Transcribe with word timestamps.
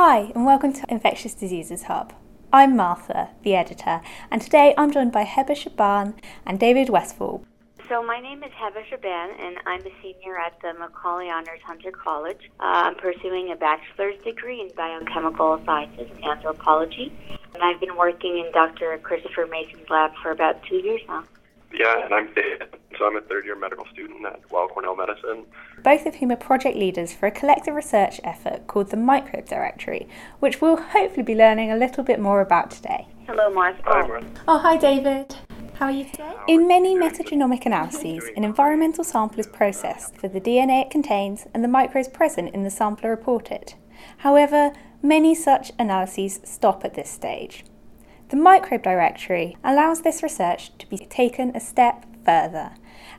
Hi, 0.00 0.30
and 0.32 0.46
welcome 0.46 0.72
to 0.74 0.84
Infectious 0.88 1.34
Diseases 1.34 1.82
Hub. 1.82 2.12
I'm 2.52 2.76
Martha, 2.76 3.30
the 3.42 3.56
editor, 3.56 4.00
and 4.30 4.40
today 4.40 4.72
I'm 4.78 4.92
joined 4.92 5.10
by 5.10 5.24
Heba 5.24 5.56
Shaban 5.56 6.14
and 6.46 6.60
David 6.60 6.88
Westfall. 6.88 7.42
So 7.88 8.04
my 8.04 8.20
name 8.20 8.44
is 8.44 8.52
Heba 8.52 8.86
Shaban, 8.88 9.30
and 9.40 9.56
I'm 9.66 9.80
a 9.80 9.90
senior 10.00 10.38
at 10.38 10.54
the 10.62 10.72
Macaulay 10.78 11.28
Honors 11.30 11.58
Hunter 11.64 11.90
College. 11.90 12.48
Uh, 12.60 12.86
I'm 12.86 12.94
pursuing 12.94 13.50
a 13.50 13.56
bachelor's 13.56 14.22
degree 14.22 14.60
in 14.60 14.70
biochemical 14.76 15.60
sciences 15.66 16.08
and 16.14 16.24
anthropology, 16.24 17.12
and 17.54 17.64
I've 17.64 17.80
been 17.80 17.96
working 17.96 18.38
in 18.38 18.52
Dr. 18.52 18.96
Christopher 18.98 19.48
Mason's 19.50 19.90
lab 19.90 20.12
for 20.22 20.30
about 20.30 20.62
two 20.62 20.76
years 20.76 21.00
now. 21.08 21.24
Yeah, 21.72 22.04
and 22.04 22.14
I'm 22.14 22.32
David. 22.34 22.77
So 22.98 23.06
I'm 23.06 23.16
a 23.16 23.20
third 23.20 23.44
year 23.44 23.54
medical 23.54 23.86
student 23.92 24.26
at 24.26 24.40
Weill 24.50 24.66
Cornell 24.66 24.96
Medicine. 24.96 25.44
Both 25.84 26.04
of 26.06 26.16
whom 26.16 26.32
are 26.32 26.36
project 26.36 26.76
leaders 26.76 27.12
for 27.12 27.26
a 27.26 27.30
collective 27.30 27.76
research 27.76 28.20
effort 28.24 28.66
called 28.66 28.90
the 28.90 28.96
Microbe 28.96 29.46
Directory, 29.46 30.08
which 30.40 30.60
we'll 30.60 30.76
hopefully 30.76 31.22
be 31.22 31.36
learning 31.36 31.70
a 31.70 31.76
little 31.76 32.02
bit 32.02 32.18
more 32.18 32.40
about 32.40 32.72
today. 32.72 33.06
Hello, 33.28 33.54
Martha. 33.54 33.80
Hi, 33.84 34.04
Martha. 34.04 34.26
Oh, 34.48 34.58
hi, 34.58 34.76
David. 34.76 35.36
How 35.74 35.86
are 35.86 35.92
you 35.92 36.06
today? 36.06 36.34
In 36.48 36.66
many 36.66 36.96
metagenomic 36.96 37.66
analyses, 37.66 38.24
an 38.36 38.42
environmental 38.42 39.04
sample 39.04 39.38
is 39.38 39.46
processed 39.46 40.16
for 40.16 40.26
the 40.26 40.40
DNA 40.40 40.82
it 40.82 40.90
contains 40.90 41.46
and 41.54 41.62
the 41.62 41.68
microbes 41.68 42.08
present 42.08 42.52
in 42.52 42.64
the 42.64 42.70
sample 42.70 43.06
are 43.06 43.10
reported. 43.10 43.74
However, 44.18 44.72
many 45.02 45.36
such 45.36 45.70
analyses 45.78 46.40
stop 46.42 46.84
at 46.84 46.94
this 46.94 47.10
stage. 47.10 47.64
The 48.30 48.36
microbe 48.36 48.82
directory 48.82 49.56
allows 49.62 50.02
this 50.02 50.20
research 50.20 50.76
to 50.78 50.86
be 50.88 50.98
taken 50.98 51.54
a 51.54 51.60
step 51.60 52.04
further, 52.24 52.72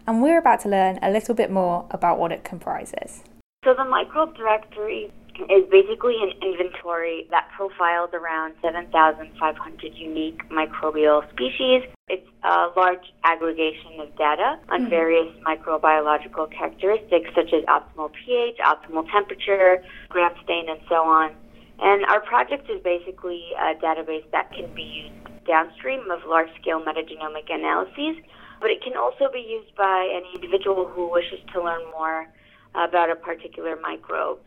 and 0.08 0.22
we're 0.22 0.40
about 0.40 0.60
to 0.62 0.70
learn 0.70 1.00
a 1.02 1.12
little 1.12 1.36
bit 1.36 1.52
more 1.52 1.86
about 1.92 2.20
what 2.20 2.32
it 2.32 2.44
comprises. 2.44 3.24
So 3.66 3.74
the 3.74 3.84
microbe 3.84 4.36
directory 4.36 5.12
is 5.50 5.64
basically 5.72 6.16
an 6.22 6.32
inventory 6.42 7.28
that 7.32 7.48
profiles 7.56 8.10
around 8.14 8.54
7,500 8.62 9.96
unique 9.96 10.42
microbial 10.50 11.24
species. 11.32 11.84
It's 12.10 12.28
a 12.44 12.68
large 12.76 13.14
aggregation 13.24 14.00
of 14.02 14.16
data 14.18 14.60
on 14.70 14.86
Mhm. 14.86 14.90
various 14.90 15.28
microbiological 15.46 16.52
characteristics 16.52 17.30
such 17.34 17.54
as 17.54 17.64
optimal 17.66 18.12
pH, 18.12 18.58
optimal 18.58 19.10
temperature, 19.12 19.84
gram 20.10 20.34
stain, 20.44 20.68
and 20.70 20.80
so 20.90 21.04
on. 21.04 21.32
And 21.82 22.06
our 22.06 22.20
project 22.20 22.70
is 22.70 22.82
basically 22.82 23.54
a 23.58 23.76
database 23.76 24.30
that 24.32 24.52
can 24.52 24.68
be 24.74 24.84
used 24.84 25.46
downstream 25.46 26.12
of 26.12 26.26
large 26.26 26.54
scale 26.62 26.82
metagenomic 26.82 27.50
analyses, 27.50 28.18
but 28.60 28.70
it 28.70 28.84
can 28.84 28.96
also 28.98 29.32
be 29.32 29.40
used 29.40 29.76
by 29.76 30.10
any 30.12 30.36
individual 30.36 30.88
who 30.88 31.12
wishes 31.12 31.40
to 31.54 31.64
learn 31.64 31.82
more 31.92 32.28
about 32.76 33.10
a 33.10 33.16
particular 33.16 33.78
microbe. 33.82 34.40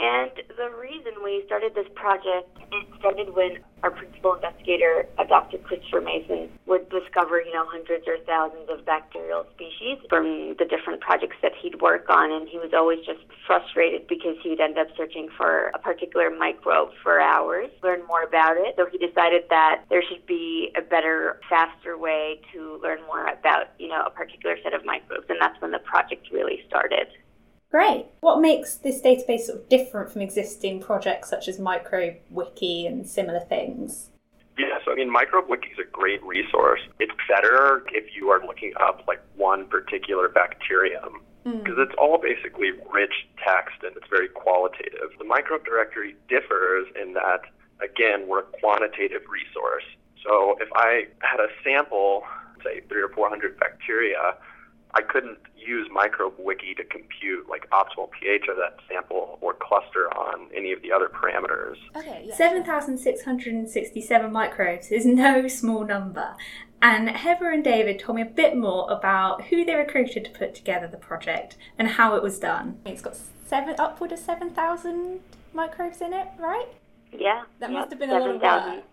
And 0.00 0.30
the 0.56 0.70
reason 0.80 1.12
we 1.22 1.42
started 1.44 1.74
this 1.74 1.86
project, 1.94 2.48
it 2.72 2.86
started 2.98 3.34
when 3.36 3.58
our 3.82 3.90
principal 3.90 4.32
investigator, 4.32 5.04
uh, 5.18 5.24
Dr. 5.24 5.58
Christopher 5.58 6.00
Mason, 6.00 6.48
would 6.64 6.88
discover, 6.88 7.42
you 7.42 7.52
know, 7.52 7.66
hundreds 7.68 8.08
or 8.08 8.16
thousands 8.24 8.70
of 8.70 8.86
bacterial 8.86 9.44
species 9.54 9.98
from 10.08 10.56
the 10.58 10.64
different 10.64 11.02
projects 11.02 11.36
that 11.42 11.52
he'd 11.60 11.82
work 11.82 12.08
on. 12.08 12.32
And 12.32 12.48
he 12.48 12.56
was 12.56 12.72
always 12.72 13.04
just 13.04 13.20
frustrated 13.46 14.06
because 14.08 14.36
he'd 14.42 14.58
end 14.58 14.78
up 14.78 14.88
searching 14.96 15.28
for 15.36 15.68
a 15.74 15.78
particular 15.78 16.30
microbe 16.30 16.92
for 17.02 17.20
hours, 17.20 17.68
learn 17.82 18.00
more 18.06 18.22
about 18.22 18.56
it. 18.56 18.76
So 18.78 18.86
he 18.90 18.96
decided 18.96 19.44
that 19.50 19.84
there 19.90 20.02
should 20.02 20.24
be 20.24 20.72
a 20.78 20.80
better, 20.80 21.40
faster 21.50 21.98
way 21.98 22.40
to 22.54 22.80
learn 22.82 23.00
more 23.06 23.26
about, 23.26 23.68
you 23.78 23.88
know, 23.88 24.02
a 24.06 24.10
particular 24.10 24.56
set 24.62 24.72
of 24.72 24.82
microbes. 24.86 25.26
And 25.28 25.36
that's 25.42 25.60
when 25.60 25.72
the 25.72 25.80
project 25.80 26.28
really 26.32 26.64
started. 26.66 27.08
Great. 27.70 28.06
What 28.20 28.40
makes 28.40 28.74
this 28.74 29.00
database 29.00 29.42
sort 29.42 29.60
of 29.60 29.68
different 29.68 30.10
from 30.10 30.22
existing 30.22 30.80
projects 30.80 31.30
such 31.30 31.46
as 31.46 31.58
Microbe 31.58 32.16
Wiki 32.30 32.86
and 32.86 33.08
similar 33.08 33.40
things? 33.40 34.10
Yeah, 34.58 34.78
so 34.84 34.92
I 34.92 34.96
mean, 34.96 35.14
MicrobeWiki 35.14 35.72
is 35.72 35.78
a 35.78 35.90
great 35.90 36.22
resource. 36.24 36.80
It's 36.98 37.12
better 37.28 37.84
if 37.92 38.14
you 38.14 38.28
are 38.28 38.44
looking 38.44 38.72
up 38.80 39.04
like 39.06 39.20
one 39.36 39.66
particular 39.66 40.28
bacterium 40.28 41.22
mm. 41.46 41.62
because 41.62 41.78
it's 41.78 41.94
all 41.96 42.18
basically 42.18 42.72
rich 42.92 43.14
text 43.46 43.76
and 43.82 43.96
it's 43.96 44.08
very 44.10 44.28
qualitative. 44.28 45.10
The 45.18 45.24
microbe 45.24 45.64
directory 45.64 46.16
differs 46.28 46.86
in 47.00 47.14
that, 47.14 47.42
again, 47.80 48.26
we're 48.26 48.40
a 48.40 48.50
quantitative 48.60 49.22
resource. 49.30 49.84
So 50.26 50.56
if 50.60 50.68
I 50.74 51.06
had 51.22 51.40
a 51.40 51.48
sample, 51.64 52.24
say 52.62 52.80
three 52.88 53.00
or 53.00 53.08
four 53.10 53.28
hundred 53.28 53.58
bacteria, 53.58 54.34
I 54.94 55.02
couldn't 55.02 55.38
use 55.56 55.88
MicrobeWiki 55.88 56.76
to 56.76 56.84
compute 56.84 57.48
like 57.48 57.68
optimal 57.70 58.10
pH 58.10 58.48
of 58.48 58.56
that 58.56 58.76
sample 58.88 59.38
or 59.40 59.54
cluster 59.54 60.08
on 60.16 60.48
any 60.56 60.72
of 60.72 60.82
the 60.82 60.90
other 60.92 61.08
parameters. 61.08 61.76
Okay, 61.96 62.28
7,667 62.34 64.32
microbes 64.32 64.90
is 64.90 65.06
no 65.06 65.46
small 65.48 65.84
number. 65.84 66.34
And 66.82 67.08
Heba 67.10 67.52
and 67.52 67.62
David 67.62 67.98
told 67.98 68.16
me 68.16 68.22
a 68.22 68.26
bit 68.26 68.56
more 68.56 68.90
about 68.90 69.44
who 69.44 69.66
they 69.66 69.74
recruited 69.74 70.24
to 70.24 70.30
put 70.30 70.54
together 70.54 70.88
the 70.88 70.96
project 70.96 71.58
and 71.78 71.86
how 71.88 72.14
it 72.14 72.22
was 72.22 72.38
done. 72.38 72.78
It's 72.86 73.02
got 73.02 73.18
seven 73.46 73.74
upward 73.78 74.12
of 74.12 74.18
7,000 74.18 75.20
microbes 75.52 76.00
in 76.00 76.14
it, 76.14 76.28
right? 76.38 76.68
Yeah. 77.12 77.42
That 77.58 77.70
must 77.70 77.90
have 77.90 77.98
been 77.98 78.08
a 78.10 78.18
lot 78.18 78.30
of 78.30 78.40
7,000. 78.40 78.76
work. 78.76 78.84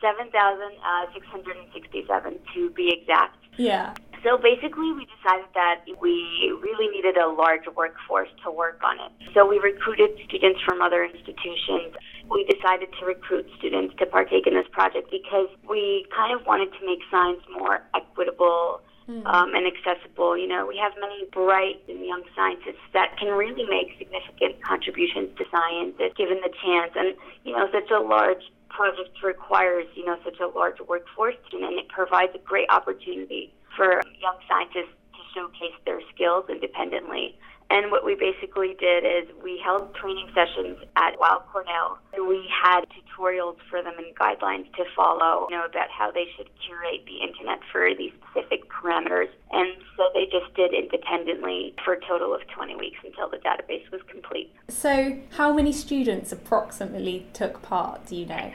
7,667 0.00 2.34
uh, 2.38 2.54
to 2.54 2.70
be 2.70 2.88
exact. 3.00 3.36
Yeah. 3.56 3.94
So 4.22 4.36
basically, 4.36 4.92
we 4.92 5.08
decided 5.08 5.48
that 5.54 5.80
we 6.00 6.52
really 6.60 6.88
needed 6.92 7.16
a 7.16 7.28
large 7.28 7.64
workforce 7.74 8.28
to 8.44 8.50
work 8.50 8.80
on 8.84 9.00
it. 9.00 9.12
So 9.32 9.48
we 9.48 9.58
recruited 9.58 10.10
students 10.28 10.60
from 10.60 10.82
other 10.82 11.04
institutions. 11.04 11.96
We 12.28 12.44
decided 12.44 12.92
to 13.00 13.06
recruit 13.06 13.48
students 13.58 13.94
to 13.98 14.06
partake 14.06 14.46
in 14.46 14.54
this 14.54 14.68
project 14.72 15.10
because 15.10 15.48
we 15.68 16.04
kind 16.14 16.38
of 16.38 16.46
wanted 16.46 16.68
to 16.78 16.86
make 16.86 17.00
science 17.10 17.40
more 17.48 17.80
equitable 17.94 18.82
um, 19.08 19.54
and 19.56 19.66
accessible. 19.66 20.36
You 20.36 20.46
know, 20.46 20.66
we 20.66 20.76
have 20.76 20.92
many 21.00 21.24
bright 21.32 21.80
and 21.88 22.04
young 22.04 22.22
scientists 22.36 22.84
that 22.92 23.16
can 23.18 23.32
really 23.32 23.64
make 23.64 23.96
significant 23.98 24.62
contributions 24.62 25.32
to 25.38 25.44
science 25.50 25.96
if 25.98 26.14
given 26.14 26.38
the 26.44 26.52
chance. 26.62 26.92
And, 26.94 27.16
you 27.44 27.56
know, 27.56 27.66
such 27.72 27.90
a 27.90 27.98
large 27.98 28.44
project 28.68 29.16
requires, 29.24 29.86
you 29.96 30.04
know, 30.04 30.16
such 30.22 30.38
a 30.38 30.46
large 30.46 30.78
workforce 30.86 31.40
and 31.52 31.78
it 31.78 31.88
provides 31.88 32.32
a 32.34 32.38
great 32.38 32.68
opportunity 32.70 33.52
for 33.80 34.02
young 34.20 34.36
scientists 34.46 34.92
to 35.16 35.22
showcase 35.32 35.72
their 35.86 36.02
skills 36.12 36.44
independently. 36.50 37.34
And 37.70 37.90
what 37.90 38.04
we 38.04 38.14
basically 38.14 38.76
did 38.78 39.04
is 39.08 39.24
we 39.42 39.58
held 39.64 39.94
training 39.94 40.28
sessions 40.34 40.76
at 40.96 41.18
Weill 41.18 41.40
Cornell. 41.50 41.96
We 42.12 42.44
had 42.52 42.84
tutorials 42.92 43.56
for 43.70 43.80
them 43.80 43.94
and 43.96 44.14
guidelines 44.16 44.70
to 44.74 44.84
follow, 44.94 45.46
you 45.48 45.56
know, 45.56 45.64
about 45.64 45.88
how 45.88 46.10
they 46.10 46.26
should 46.36 46.50
curate 46.66 47.06
the 47.06 47.24
internet 47.24 47.60
for 47.72 47.88
these 47.96 48.12
specific 48.20 48.68
parameters. 48.68 49.30
And 49.50 49.72
so 49.96 50.10
they 50.12 50.26
just 50.26 50.52
did 50.54 50.74
independently 50.74 51.74
for 51.82 51.94
a 51.94 52.00
total 52.04 52.34
of 52.34 52.42
20 52.48 52.76
weeks 52.76 52.98
until 53.02 53.30
the 53.30 53.38
database 53.38 53.90
was 53.90 54.02
complete. 54.10 54.52
So, 54.68 55.16
how 55.38 55.54
many 55.54 55.72
students 55.72 56.32
approximately 56.32 57.28
took 57.32 57.62
part, 57.62 58.04
do 58.06 58.16
you 58.16 58.26
know? 58.26 58.52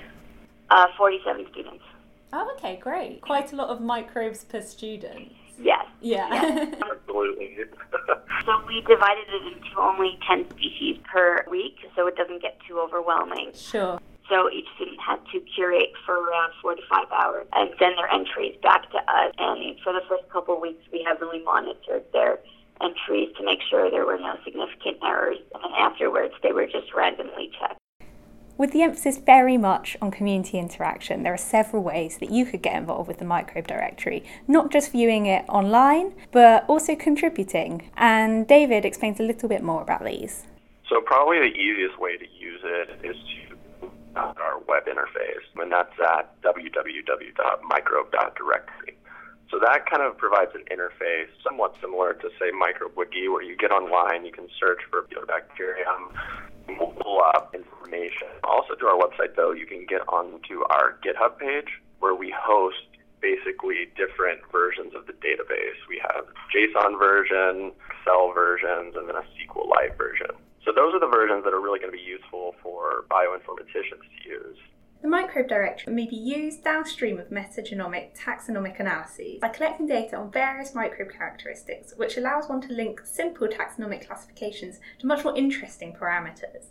Uh, 0.70 0.88
47 0.98 1.48
students. 1.52 1.84
Oh, 2.38 2.52
okay, 2.58 2.76
great. 2.76 3.22
Quite 3.22 3.54
a 3.54 3.56
lot 3.56 3.70
of 3.70 3.80
microbes 3.80 4.44
per 4.44 4.60
student. 4.60 5.32
Yes. 5.58 5.86
Yeah. 6.02 6.28
Absolutely. 6.92 7.56
So 8.46 8.52
we 8.68 8.82
divided 8.82 9.24
it 9.30 9.54
into 9.56 9.80
only 9.80 10.20
10 10.28 10.50
species 10.50 10.98
per 11.10 11.46
week 11.50 11.78
so 11.96 12.08
it 12.08 12.18
doesn't 12.18 12.42
get 12.42 12.58
too 12.68 12.78
overwhelming. 12.78 13.52
sure. 13.56 14.00
So 14.28 14.50
each 14.52 14.66
student 14.76 15.00
had 15.00 15.20
to 15.32 15.40
curate 15.56 15.94
for 16.06 16.16
around 16.16 16.52
four 16.62 16.76
to 16.76 16.82
five 16.90 17.08
hours 17.10 17.48
and 17.54 17.70
send 17.80 17.98
their 17.98 18.12
entries 18.12 18.58
back 18.62 18.92
to 18.92 18.98
us. 18.98 19.32
And 19.38 19.80
for 19.82 19.94
the 19.94 20.02
first 20.10 20.28
couple 20.30 20.56
of 20.56 20.62
weeks, 20.62 20.84
we 20.92 21.08
heavily 21.08 21.42
monitored 21.42 22.04
their 22.12 22.40
entries 22.82 23.30
to 23.38 23.46
make 23.46 23.60
sure 23.70 23.90
there 23.90 24.06
were 24.06 24.18
no 24.18 24.36
significant 24.44 24.98
errors. 25.06 25.38
And 25.54 25.64
then 25.64 25.72
afterwards, 25.78 26.34
they 26.44 26.52
were 26.52 26.66
just 26.66 26.92
randomly 26.94 27.50
checked. 27.58 27.80
With 28.58 28.72
the 28.72 28.84
emphasis 28.84 29.18
very 29.18 29.58
much 29.58 29.98
on 30.02 30.12
community 30.12 30.58
interaction, 30.58 31.24
there 31.24 31.34
are 31.34 31.38
several 31.38 31.84
ways 31.84 32.20
that 32.20 32.32
you 32.32 32.46
could 32.46 32.62
get 32.62 32.78
involved 32.78 33.10
with 33.10 33.20
the 33.20 33.26
microbe 33.26 33.68
directory, 33.68 34.24
not 34.48 34.72
just 34.72 34.94
viewing 34.94 35.26
it 35.26 35.44
online, 35.50 36.14
but 36.32 36.64
also 36.70 36.96
contributing. 36.96 37.92
And 37.98 38.48
David 38.48 38.86
explains 38.86 39.20
a 39.20 39.24
little 39.24 39.50
bit 39.50 39.62
more 39.62 39.82
about 39.82 40.06
these. 40.06 40.46
So 40.88 41.02
probably 41.02 41.40
the 41.40 41.54
easiest 41.54 42.00
way 42.00 42.16
to 42.16 42.26
use 42.40 42.62
it 42.64 42.98
is 43.04 43.18
to 43.18 43.58
our 44.16 44.60
web 44.70 44.86
interface, 44.86 45.44
and 45.58 45.70
that's 45.70 46.00
at 46.00 46.42
www.microbe.directory. 46.42 48.96
So 49.52 49.60
that 49.60 49.86
kind 49.90 50.02
of 50.02 50.18
provides 50.18 50.56
an 50.56 50.64
interface 50.72 51.28
somewhat 51.44 51.76
similar 51.82 52.14
to, 52.14 52.30
say, 52.40 52.52
MicrobeWiki, 52.52 53.28
where 53.30 53.44
you 53.44 53.58
get 53.58 53.72
online, 53.72 54.24
you 54.26 54.32
can 54.32 54.48
search 54.58 54.82
for 54.90 55.06
we'll 56.80 56.94
pull 57.02 57.22
up 57.22 57.54
information. 57.54 58.30
Also, 58.56 58.74
to 58.76 58.88
our 58.88 58.96
website, 58.96 59.36
though, 59.36 59.52
you 59.52 59.66
can 59.66 59.86
get 59.86 60.00
onto 60.08 60.64
our 60.72 60.96
GitHub 61.04 61.38
page, 61.38 61.68
where 62.00 62.16
we 62.16 62.34
host 62.34 62.88
basically 63.20 63.92
different 63.98 64.40
versions 64.50 64.96
of 64.96 65.06
the 65.08 65.14
database. 65.20 65.76
We 65.90 66.00
have 66.00 66.24
JSON 66.56 66.98
version, 66.98 67.74
Excel 67.92 68.32
versions, 68.32 68.96
and 68.96 69.10
then 69.10 69.18
a 69.18 69.26
SQLite 69.36 69.98
version. 69.98 70.32
So 70.64 70.72
those 70.72 70.94
are 70.94 71.02
the 71.02 71.12
versions 71.12 71.44
that 71.44 71.54
are 71.54 71.60
really 71.60 71.80
going 71.80 71.92
to 71.92 71.98
be 71.98 72.04
useful 72.04 72.56
for 72.64 73.04
bioinformaticians 73.12 74.00
to 74.08 74.30
use. 74.30 74.58
The 75.02 75.10
microbe 75.10 75.50
directory 75.50 75.94
may 75.94 76.08
be 76.08 76.16
used 76.16 76.64
downstream 76.64 77.20
of 77.20 77.28
metagenomic 77.28 78.18
taxonomic 78.18 78.80
analyses 78.80 79.40
by 79.42 79.50
collecting 79.50 79.86
data 79.86 80.16
on 80.16 80.32
various 80.32 80.74
microbe 80.74 81.12
characteristics, 81.12 81.94
which 81.98 82.16
allows 82.16 82.48
one 82.48 82.62
to 82.62 82.74
link 82.74 83.02
simple 83.04 83.50
taxonomic 83.50 84.08
classifications 84.08 84.80
to 85.00 85.08
much 85.08 85.26
more 85.26 85.36
interesting 85.36 85.94
parameters. 85.94 86.68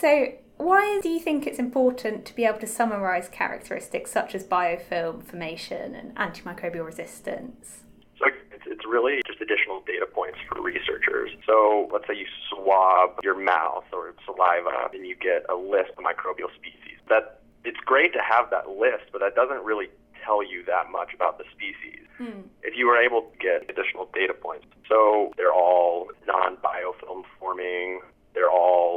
So, 0.00 0.32
why 0.56 0.98
do 1.02 1.10
you 1.10 1.20
think 1.20 1.46
it's 1.46 1.58
important 1.58 2.24
to 2.24 2.34
be 2.34 2.46
able 2.46 2.58
to 2.60 2.66
summarise 2.66 3.28
characteristics 3.28 4.10
such 4.10 4.34
as 4.34 4.44
biofilm 4.44 5.22
formation 5.22 5.94
and 5.94 6.16
antimicrobial 6.16 6.86
resistance? 6.86 7.82
So 8.18 8.26
it's 8.66 8.86
really 8.86 9.20
just 9.26 9.42
additional 9.42 9.82
data 9.86 10.06
points 10.06 10.38
for 10.48 10.62
researchers. 10.62 11.30
So 11.46 11.88
let's 11.92 12.06
say 12.06 12.14
you 12.14 12.26
swab 12.48 13.20
your 13.22 13.38
mouth 13.38 13.84
or 13.92 14.14
saliva 14.24 14.88
and 14.94 15.06
you 15.06 15.16
get 15.16 15.44
a 15.50 15.54
list 15.54 15.90
of 15.98 16.04
microbial 16.04 16.48
species. 16.56 16.96
That 17.10 17.40
it's 17.64 17.80
great 17.84 18.14
to 18.14 18.20
have 18.20 18.48
that 18.50 18.70
list, 18.70 19.12
but 19.12 19.20
that 19.20 19.34
doesn't 19.34 19.64
really 19.64 19.88
tell 20.24 20.42
you 20.42 20.64
that 20.64 20.90
much 20.90 21.12
about 21.14 21.36
the 21.36 21.44
species. 21.52 22.06
Hmm. 22.16 22.48
If 22.62 22.72
you 22.74 22.86
were 22.86 22.96
able 22.96 23.22
to 23.22 23.38
get 23.38 23.68
additional 23.68 24.08
data 24.14 24.32
points, 24.32 24.64
so 24.88 25.32
they're 25.36 25.52
all 25.52 26.08
non-biofilm 26.26 27.24
forming, 27.38 28.00
they're 28.34 28.50
all 28.50 28.89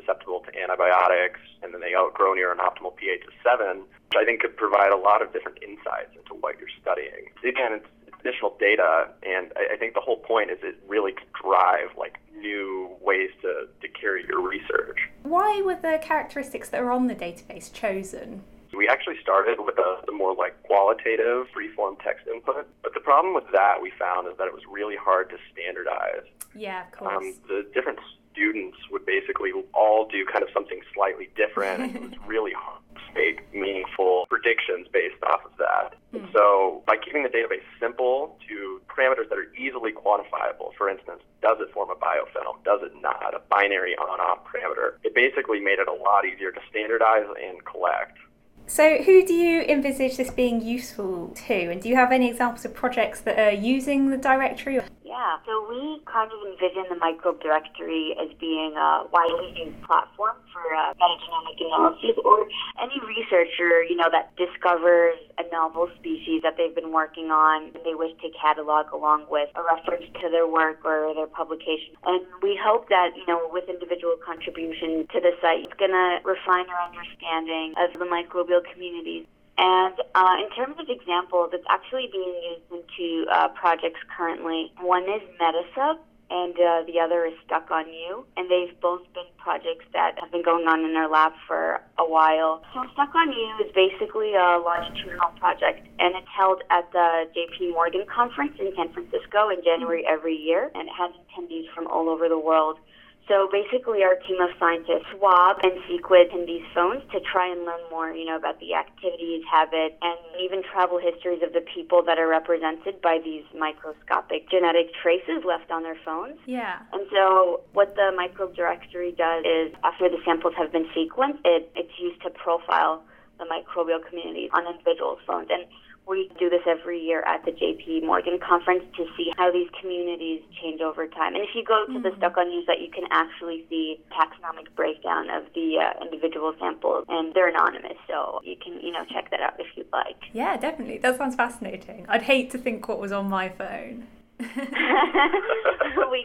susceptible 0.00 0.40
to 0.40 0.50
antibiotics, 0.58 1.40
and 1.62 1.72
then 1.72 1.80
they 1.80 1.94
outgrow 1.94 2.34
near 2.34 2.52
an 2.52 2.58
optimal 2.58 2.96
pH 2.96 3.24
of 3.26 3.32
seven, 3.44 3.80
which 3.80 4.16
I 4.16 4.24
think 4.24 4.40
could 4.40 4.56
provide 4.56 4.92
a 4.92 4.96
lot 4.96 5.22
of 5.22 5.32
different 5.32 5.58
insights 5.62 6.16
into 6.16 6.34
what 6.40 6.58
you're 6.58 6.72
studying. 6.80 7.30
Again, 7.44 7.72
it's 7.74 7.86
additional 8.20 8.56
data, 8.60 9.08
and 9.22 9.52
I, 9.56 9.74
I 9.74 9.76
think 9.76 9.94
the 9.94 10.00
whole 10.00 10.18
point 10.18 10.50
is 10.50 10.58
it 10.62 10.76
really 10.88 11.12
to 11.12 11.22
drive 11.42 11.96
like 11.96 12.18
new 12.36 12.90
ways 13.00 13.30
to, 13.42 13.68
to 13.80 13.88
carry 13.88 14.24
your 14.26 14.40
research. 14.46 14.98
Why 15.22 15.62
were 15.64 15.76
the 15.76 15.98
characteristics 16.02 16.68
that 16.70 16.80
are 16.80 16.90
on 16.90 17.06
the 17.06 17.14
database 17.14 17.72
chosen? 17.72 18.42
We 18.76 18.88
actually 18.88 19.16
started 19.20 19.58
with 19.58 19.78
a, 19.78 20.00
the 20.06 20.12
more 20.12 20.34
like 20.34 20.62
qualitative 20.62 21.48
free-form 21.52 21.96
text 22.04 22.26
input, 22.28 22.68
but 22.82 22.94
the 22.94 23.00
problem 23.00 23.34
with 23.34 23.50
that 23.52 23.82
we 23.82 23.90
found 23.98 24.28
is 24.28 24.34
that 24.38 24.46
it 24.46 24.54
was 24.54 24.62
really 24.70 24.96
hard 24.96 25.28
to 25.30 25.36
standardize. 25.52 26.24
Yeah, 26.54 26.86
of 26.86 26.92
course. 26.92 27.16
Um, 27.16 27.34
the 27.48 27.68
different 27.74 27.98
students 28.32 28.78
would 28.90 29.04
basically 29.06 29.52
all 29.74 30.08
do 30.08 30.24
kind 30.30 30.42
of 30.42 30.50
something 30.52 30.80
slightly 30.94 31.28
different. 31.36 31.82
And 31.82 31.96
it 31.96 32.02
was 32.02 32.18
really 32.26 32.52
hard 32.52 32.82
to 32.94 33.14
make 33.14 33.52
meaningful 33.54 34.26
predictions 34.28 34.88
based 34.92 35.22
off 35.24 35.44
of 35.44 35.52
that. 35.58 35.94
Mm. 36.14 36.32
So 36.32 36.82
by 36.86 36.96
keeping 36.96 37.22
the 37.22 37.28
database 37.28 37.64
simple 37.78 38.38
to 38.48 38.80
parameters 38.88 39.28
that 39.28 39.38
are 39.38 39.52
easily 39.54 39.92
quantifiable, 39.92 40.74
for 40.76 40.88
instance, 40.88 41.22
does 41.42 41.58
it 41.60 41.72
form 41.72 41.90
a 41.90 41.94
biofilm? 41.94 42.62
Does 42.64 42.80
it 42.82 42.92
not? 43.00 43.34
A 43.34 43.40
binary 43.50 43.96
on-off 43.96 44.44
parameter. 44.44 44.96
It 45.02 45.14
basically 45.14 45.60
made 45.60 45.78
it 45.78 45.88
a 45.88 45.92
lot 45.92 46.24
easier 46.24 46.52
to 46.52 46.60
standardize 46.70 47.26
and 47.42 47.64
collect. 47.64 48.18
So, 48.66 48.98
who 48.98 49.26
do 49.26 49.34
you 49.34 49.62
envisage 49.62 50.16
this 50.16 50.30
being 50.30 50.62
useful 50.62 51.34
to? 51.48 51.54
And 51.54 51.82
do 51.82 51.88
you 51.88 51.96
have 51.96 52.12
any 52.12 52.28
examples 52.30 52.64
of 52.64 52.72
projects 52.72 53.20
that 53.22 53.36
are 53.36 53.50
using 53.50 54.10
the 54.10 54.16
directory? 54.16 54.78
Yeah, 55.10 55.42
so 55.42 55.66
we 55.66 55.98
kind 56.06 56.30
of 56.30 56.38
envision 56.46 56.86
the 56.86 56.94
microbe 56.94 57.42
directory 57.42 58.14
as 58.14 58.30
being 58.38 58.78
a 58.78 59.10
widely 59.10 59.50
used 59.58 59.82
platform 59.82 60.38
for 60.54 60.62
uh, 60.62 60.94
metagenomic 61.02 61.58
analysis 61.58 62.14
or 62.22 62.46
any 62.78 62.94
researcher, 63.02 63.82
you 63.82 63.98
know, 63.98 64.06
that 64.06 64.30
discovers 64.38 65.18
a 65.34 65.42
novel 65.50 65.90
species 65.98 66.46
that 66.46 66.54
they've 66.54 66.76
been 66.78 66.94
working 66.94 67.34
on 67.34 67.74
and 67.74 67.82
they 67.82 67.98
wish 67.98 68.14
to 68.22 68.30
catalog 68.38 68.94
along 68.94 69.26
with 69.26 69.50
a 69.58 69.62
reference 69.66 70.06
to 70.22 70.30
their 70.30 70.46
work 70.46 70.78
or 70.86 71.10
their 71.18 71.26
publication. 71.26 71.98
And 72.06 72.22
we 72.40 72.54
hope 72.54 72.88
that, 72.94 73.10
you 73.18 73.26
know, 73.26 73.50
with 73.50 73.66
individual 73.66 74.14
contribution 74.22 75.10
to 75.10 75.18
the 75.18 75.34
site, 75.42 75.66
it's 75.66 75.74
going 75.74 75.90
to 75.90 76.22
refine 76.22 76.70
our 76.70 76.86
understanding 76.86 77.74
of 77.82 77.98
the 77.98 78.06
microbial 78.06 78.62
communities 78.62 79.26
and 79.60 79.94
uh, 80.14 80.36
in 80.40 80.48
terms 80.56 80.76
of 80.80 80.88
examples, 80.88 81.50
it's 81.52 81.66
actually 81.68 82.08
being 82.10 82.32
used 82.48 82.64
into 82.72 83.30
uh, 83.30 83.48
projects 83.48 84.00
currently. 84.16 84.72
One 84.80 85.04
is 85.04 85.20
Metasub, 85.36 85.98
and 86.30 86.54
uh, 86.56 86.88
the 86.88 86.98
other 86.98 87.26
is 87.26 87.34
Stuck 87.44 87.70
on 87.70 87.84
You. 87.92 88.24
And 88.38 88.50
they've 88.50 88.72
both 88.80 89.02
been 89.12 89.28
projects 89.36 89.84
that 89.92 90.16
have 90.18 90.32
been 90.32 90.42
going 90.42 90.66
on 90.66 90.80
in 90.88 90.96
our 90.96 91.10
lab 91.10 91.32
for 91.46 91.82
a 91.98 92.08
while. 92.08 92.62
So 92.72 92.84
Stuck 92.94 93.14
on 93.14 93.32
You 93.32 93.52
is 93.60 93.70
basically 93.74 94.32
a 94.32 94.56
longitudinal 94.64 95.36
project, 95.36 95.86
and 95.98 96.16
it's 96.16 96.32
held 96.34 96.62
at 96.70 96.90
the 96.92 97.28
JP 97.36 97.72
Morgan 97.72 98.06
conference 98.08 98.56
in 98.58 98.72
San 98.74 98.90
Francisco 98.94 99.50
in 99.50 99.62
January 99.62 100.06
every 100.08 100.36
year, 100.36 100.70
and 100.74 100.88
it 100.88 100.94
has 100.96 101.12
attendees 101.20 101.68
from 101.74 101.86
all 101.86 102.08
over 102.08 102.30
the 102.30 102.38
world. 102.38 102.78
So 103.28 103.48
basically, 103.52 104.02
our 104.02 104.16
team 104.26 104.40
of 104.40 104.50
scientists 104.58 105.06
swab 105.16 105.58
and 105.62 105.72
sequence 105.86 106.30
in 106.34 106.46
these 106.46 106.64
phones 106.74 107.02
to 107.12 107.20
try 107.20 107.46
and 107.46 107.64
learn 107.64 107.78
more, 107.90 108.10
you 108.10 108.24
know, 108.24 108.36
about 108.36 108.58
the 108.58 108.74
activities, 108.74 109.44
habits, 109.50 109.94
and 110.02 110.18
even 110.40 110.62
travel 110.64 110.98
histories 110.98 111.40
of 111.42 111.52
the 111.52 111.60
people 111.60 112.02
that 112.06 112.18
are 112.18 112.26
represented 112.26 113.00
by 113.00 113.20
these 113.22 113.44
microscopic 113.56 114.50
genetic 114.50 114.90
traces 115.00 115.44
left 115.46 115.70
on 115.70 115.84
their 115.84 115.96
phones. 116.04 116.38
Yeah. 116.46 116.82
And 116.92 117.06
so, 117.12 117.62
what 117.72 117.94
the 117.94 118.10
microbe 118.16 118.56
directory 118.56 119.12
does 119.12 119.44
is, 119.46 119.74
after 119.84 120.08
the 120.08 120.18
samples 120.24 120.54
have 120.58 120.72
been 120.72 120.86
sequenced, 120.90 121.38
it, 121.44 121.70
it's 121.76 121.94
used 122.00 122.20
to 122.22 122.30
profile 122.30 123.02
the 123.38 123.46
microbial 123.46 124.04
community 124.06 124.50
on 124.52 124.66
individuals' 124.66 125.20
phones. 125.26 125.48
And 125.50 125.64
we 126.10 126.28
do 126.40 126.50
this 126.50 126.62
every 126.66 126.98
year 126.98 127.22
at 127.22 127.44
the 127.44 127.52
JP 127.52 128.04
Morgan 128.04 128.38
conference 128.40 128.82
to 128.96 129.06
see 129.16 129.32
how 129.38 129.52
these 129.52 129.68
communities 129.80 130.42
change 130.60 130.80
over 130.80 131.06
time. 131.06 131.36
And 131.36 131.44
if 131.44 131.50
you 131.54 131.64
go 131.64 131.86
to 131.86 131.92
mm-hmm. 131.92 132.02
the 132.02 132.10
Stuck 132.18 132.36
on 132.36 132.50
You 132.50 132.66
site, 132.66 132.80
you 132.80 132.90
can 132.90 133.04
actually 133.12 133.64
see 133.70 134.00
taxonomic 134.10 134.74
breakdown 134.74 135.30
of 135.30 135.44
the 135.54 135.78
uh, 135.78 136.04
individual 136.04 136.52
samples, 136.58 137.04
and 137.08 137.32
they're 137.32 137.48
anonymous, 137.48 137.96
so 138.08 138.40
you 138.42 138.56
can 138.56 138.80
you 138.80 138.90
know 138.90 139.04
check 139.12 139.30
that 139.30 139.40
out 139.40 139.54
if 139.60 139.68
you'd 139.76 139.86
like. 139.92 140.16
Yeah, 140.32 140.56
definitely. 140.56 140.98
That 140.98 141.16
sounds 141.16 141.36
fascinating. 141.36 142.06
I'd 142.08 142.22
hate 142.22 142.50
to 142.50 142.58
think 142.58 142.88
what 142.88 143.00
was 143.00 143.12
on 143.12 143.30
my 143.30 143.48
phone. 143.48 144.08
we 144.40 144.48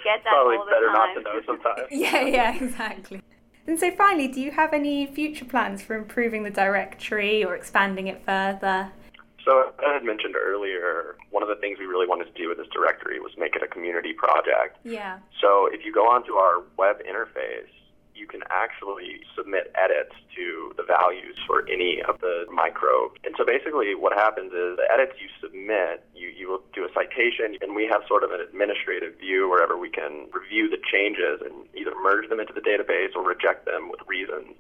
get 0.03 0.23
that 0.23 0.31
Probably 0.31 0.57
all 0.57 0.65
the 0.65 0.71
better 0.71 0.87
time. 0.87 0.93
not 0.93 1.13
to 1.13 1.21
know 1.21 1.41
sometimes. 1.45 1.87
yeah, 1.91 2.21
yeah, 2.21 2.55
exactly. 2.63 3.21
And 3.67 3.79
so, 3.79 3.91
finally, 3.91 4.27
do 4.27 4.41
you 4.41 4.51
have 4.51 4.73
any 4.73 5.05
future 5.05 5.45
plans 5.45 5.83
for 5.83 5.95
improving 5.95 6.43
the 6.43 6.49
directory 6.49 7.43
or 7.43 7.55
expanding 7.55 8.07
it 8.07 8.23
further? 8.25 8.91
So, 9.45 9.69
as 9.69 9.73
I 9.85 9.93
had 9.93 10.03
mentioned 10.03 10.35
earlier, 10.35 11.15
one 11.29 11.43
of 11.43 11.49
the 11.49 11.55
things 11.55 11.77
we 11.77 11.85
really 11.85 12.07
wanted 12.07 12.25
to 12.25 12.33
do 12.33 12.49
with 12.49 12.57
this 12.57 12.67
directory 12.73 13.19
was 13.19 13.31
make 13.37 13.55
it 13.55 13.61
a 13.61 13.67
community 13.67 14.11
project. 14.11 14.81
Yeah. 14.83 15.19
So, 15.39 15.69
if 15.71 15.85
you 15.85 15.93
go 15.93 16.09
onto 16.09 16.33
our 16.33 16.63
web 16.77 16.97
interface, 17.05 17.69
you 18.15 18.25
can 18.25 18.41
actually 18.49 19.21
submit 19.35 19.71
edits 19.75 20.15
to 20.35 20.73
the 20.77 20.83
values 20.83 21.35
for 21.45 21.67
any 21.67 22.01
of 22.07 22.19
the 22.21 22.45
microbes. 22.49 23.19
And 23.25 23.35
so 23.37 23.45
basically 23.45 23.93
what 23.93 24.13
happens 24.13 24.55
is 24.55 24.79
the 24.79 24.87
edits 24.87 25.19
you 25.19 25.27
submit, 25.43 26.01
you, 26.15 26.29
you 26.29 26.47
will 26.47 26.63
do 26.73 26.85
a 26.85 26.91
citation, 26.95 27.59
and 27.61 27.75
we 27.75 27.85
have 27.91 28.01
sort 28.07 28.23
of 28.23 28.31
an 28.31 28.39
administrative 28.39 29.19
view 29.19 29.49
wherever 29.49 29.77
we 29.77 29.89
can 29.89 30.31
review 30.31 30.69
the 30.71 30.79
changes 30.79 31.43
and 31.43 31.67
either 31.75 31.91
merge 32.01 32.29
them 32.29 32.39
into 32.39 32.53
the 32.53 32.63
database 32.63 33.13
or 33.15 33.21
reject 33.21 33.65
them 33.65 33.91
with 33.91 33.99
reasons. 34.07 34.55